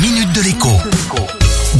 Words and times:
minute 0.00 0.32
de 0.32 0.42
l'écho. 0.42 0.68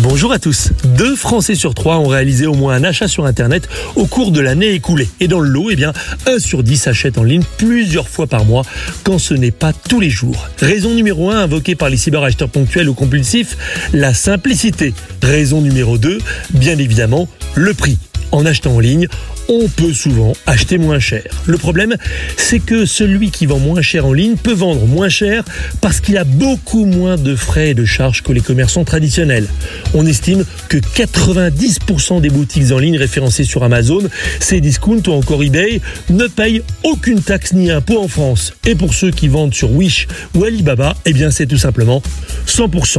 Bonjour 0.03 0.33
à 0.33 0.39
tous. 0.39 0.71
Deux 0.97 1.15
Français 1.15 1.55
sur 1.55 1.75
trois 1.75 1.99
ont 1.99 2.09
réalisé 2.09 2.47
au 2.47 2.55
moins 2.55 2.75
un 2.75 2.83
achat 2.83 3.07
sur 3.07 3.27
Internet 3.27 3.69
au 3.95 4.07
cours 4.07 4.33
de 4.33 4.41
l'année 4.41 4.71
écoulée. 4.71 5.09
Et 5.21 5.29
dans 5.29 5.39
le 5.39 5.49
lot, 5.49 5.71
eh 5.71 5.77
bien, 5.77 5.93
un 6.27 6.39
sur 6.39 6.63
dix 6.63 6.89
achète 6.89 7.19
en 7.19 7.23
ligne 7.23 7.45
plusieurs 7.59 8.09
fois 8.09 8.27
par 8.27 8.45
mois, 8.45 8.65
quand 9.05 9.19
ce 9.19 9.35
n'est 9.35 9.53
pas 9.53 9.73
tous 9.73 10.01
les 10.01 10.11
jours. 10.11 10.49
Raison 10.59 10.95
numéro 10.95 11.31
un, 11.31 11.39
invoquée 11.39 11.77
par 11.77 11.91
les 11.91 11.97
cyberacheteurs 11.97 12.49
ponctuels 12.49 12.89
ou 12.89 12.95
compulsifs, 12.95 13.57
la 13.93 14.15
simplicité. 14.15 14.95
Raison 15.23 15.61
numéro 15.61 15.97
2, 15.97 16.19
bien 16.51 16.79
évidemment, 16.79 17.29
le 17.55 17.73
prix. 17.73 17.99
En 18.31 18.45
achetant 18.45 18.75
en 18.75 18.81
ligne, 18.81 19.09
on 19.49 19.69
peut 19.69 19.95
souvent 19.95 20.35
acheter 20.47 20.77
moins 20.77 20.99
cher. 20.99 21.25
Le 21.47 21.57
problème, 21.57 21.97
c'est 22.37 22.61
que 22.61 22.85
celui 22.85 23.31
qui 23.31 23.47
vend 23.47 23.59
moins 23.59 23.81
cher 23.81 24.07
en 24.07 24.13
ligne 24.13 24.37
peut 24.37 24.53
vendre 24.53 24.87
moins 24.87 25.09
cher 25.09 25.45
parce 25.81 26.01
qu'il 26.01 26.19
a 26.19 26.25
beaucoup 26.25 26.85
moins 26.85 27.17
de 27.17 27.35
frais 27.35 27.71
et 27.71 27.75
de 27.75 27.85
charges 27.85 28.23
que 28.23 28.33
les 28.33 28.41
commerçants 28.41 28.85
traditionnels. 28.85 29.47
On 29.95 30.07
estime 30.07 30.45
que 30.69 30.77
90% 30.77 32.21
des 32.21 32.31
boutiques 32.31 32.71
en 32.73 32.79
ligne 32.79 32.99
référencées 32.99 33.45
sur 33.45 33.65
Amazon, 33.65 34.03
Cdiscount 34.41 35.03
ou 35.07 35.13
encore 35.13 35.43
eBay 35.43 35.81
ne 36.11 36.27
payent 36.27 36.63
aucune 36.83 37.23
taxe 37.23 37.53
ni 37.53 37.71
impôt 37.71 38.03
en 38.03 38.09
France. 38.09 38.53
Et 38.67 38.75
pour 38.75 38.93
ceux 38.93 39.11
qui 39.11 39.29
vendent 39.29 39.55
sur 39.55 39.73
Wish 39.73 40.07
ou 40.35 40.45
Alibaba, 40.45 40.95
eh 41.07 41.15
c'est 41.31 41.47
tout 41.47 41.59
simplement 41.59 42.03
100%. 42.47 42.99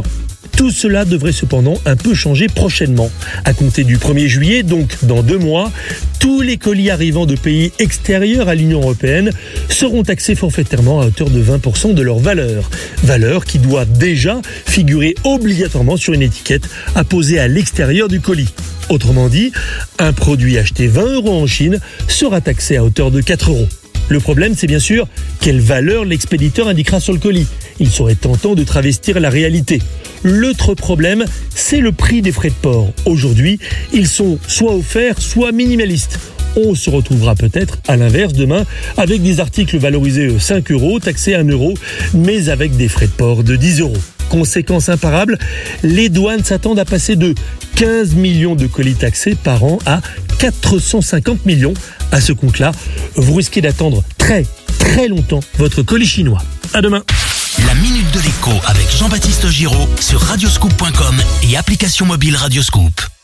Tout 0.56 0.70
cela 0.70 1.04
devrait 1.04 1.32
cependant 1.32 1.78
un 1.86 1.96
peu 1.96 2.14
changer 2.14 2.46
prochainement. 2.46 3.10
À 3.44 3.52
compter 3.54 3.84
du 3.84 3.96
1er 3.96 4.26
juillet, 4.26 4.62
donc 4.62 4.96
dans 5.02 5.22
deux 5.22 5.38
mois, 5.38 5.72
tous 6.18 6.42
les 6.42 6.56
colis 6.56 6.90
arrivant 6.90 7.26
de 7.26 7.34
pays 7.34 7.72
extérieurs 7.78 8.48
à 8.48 8.54
l'Union 8.54 8.80
européenne 8.80 9.30
seront 9.68 10.02
taxés 10.02 10.34
forfaitairement 10.34 11.00
à 11.00 11.06
hauteur 11.06 11.30
de 11.30 11.42
20% 11.42 11.94
de 11.94 12.02
leur 12.02 12.18
valeur. 12.18 12.68
Valeur 13.04 13.44
qui 13.44 13.58
doit 13.58 13.84
déjà 13.84 14.40
figurer 14.66 15.14
obligatoirement 15.24 15.96
sur 15.96 16.12
une 16.12 16.22
étiquette 16.22 16.68
apposée 16.94 17.38
à 17.38 17.48
l'extérieur 17.48 18.08
du 18.08 18.20
colis. 18.20 18.52
Autrement 18.88 19.28
dit, 19.28 19.52
un 19.98 20.12
produit 20.12 20.58
acheté 20.58 20.88
20 20.88 21.12
euros 21.12 21.42
en 21.42 21.46
Chine 21.46 21.78
sera 22.08 22.40
taxé 22.40 22.76
à 22.76 22.84
hauteur 22.84 23.10
de 23.10 23.20
4 23.20 23.50
euros. 23.50 23.68
Le 24.10 24.18
problème, 24.18 24.54
c'est 24.56 24.66
bien 24.66 24.80
sûr 24.80 25.06
quelle 25.40 25.60
valeur 25.60 26.04
l'expéditeur 26.04 26.66
indiquera 26.66 26.98
sur 26.98 27.12
le 27.12 27.20
colis. 27.20 27.46
Il 27.78 27.88
serait 27.88 28.16
tentant 28.16 28.56
de 28.56 28.64
travestir 28.64 29.20
la 29.20 29.30
réalité. 29.30 29.80
L'autre 30.24 30.74
problème, 30.74 31.24
c'est 31.54 31.78
le 31.78 31.92
prix 31.92 32.20
des 32.20 32.32
frais 32.32 32.48
de 32.48 32.54
port. 32.54 32.92
Aujourd'hui, 33.06 33.60
ils 33.92 34.08
sont 34.08 34.38
soit 34.48 34.74
offerts, 34.74 35.22
soit 35.22 35.52
minimalistes. 35.52 36.18
On 36.56 36.74
se 36.74 36.90
retrouvera 36.90 37.36
peut-être 37.36 37.78
à 37.86 37.96
l'inverse 37.96 38.32
demain 38.32 38.64
avec 38.96 39.22
des 39.22 39.38
articles 39.38 39.78
valorisés 39.78 40.36
5 40.40 40.72
euros, 40.72 40.98
taxés 40.98 41.36
1 41.36 41.44
euro, 41.44 41.74
mais 42.12 42.48
avec 42.48 42.76
des 42.76 42.88
frais 42.88 43.06
de 43.06 43.12
port 43.12 43.44
de 43.44 43.54
10 43.54 43.80
euros. 43.80 43.96
Conséquence 44.28 44.88
imparable, 44.88 45.38
les 45.84 46.08
douanes 46.08 46.42
s'attendent 46.42 46.80
à 46.80 46.84
passer 46.84 47.14
de 47.14 47.34
15 47.76 48.14
millions 48.16 48.56
de 48.56 48.66
colis 48.66 48.94
taxés 48.94 49.36
par 49.36 49.62
an 49.62 49.78
à 49.86 50.00
450 50.40 51.44
millions. 51.44 51.74
À 52.12 52.20
ce 52.20 52.32
compte-là, 52.32 52.72
vous 53.16 53.34
risquez 53.34 53.60
d'attendre 53.60 54.02
très 54.18 54.46
très 54.78 55.06
longtemps 55.06 55.40
votre 55.58 55.82
colis 55.82 56.06
chinois. 56.06 56.42
À 56.72 56.80
demain. 56.80 57.02
La 57.66 57.74
minute 57.74 58.10
de 58.12 58.20
l'écho 58.20 58.52
avec 58.66 58.90
Jean-Baptiste 58.90 59.48
Giraud 59.48 59.88
sur 60.00 60.20
radioscoop.com 60.20 61.16
et 61.42 61.56
application 61.56 62.06
mobile 62.06 62.36
Radioscoop. 62.36 63.19